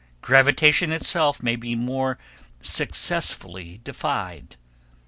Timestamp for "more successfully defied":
1.75-4.55